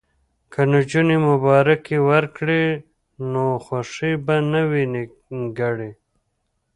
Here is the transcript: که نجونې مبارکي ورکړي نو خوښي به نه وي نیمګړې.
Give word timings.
که 0.51 0.61
نجونې 0.73 1.17
مبارکي 1.29 1.97
ورکړي 2.09 2.63
نو 3.31 3.45
خوښي 3.65 4.13
به 4.25 4.35
نه 4.51 4.61
وي 4.69 4.83
نیمګړې. 4.93 5.91